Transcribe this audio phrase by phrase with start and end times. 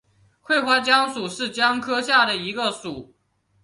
[0.41, 3.13] 喙花姜属是姜科下的一个属。